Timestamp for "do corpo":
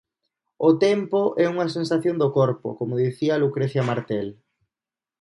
2.21-2.67